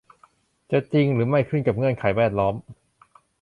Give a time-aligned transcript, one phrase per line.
[0.71, 2.55] จะจริงหรือไม่ขึ้นกับเงื่อนไขแวดล้อม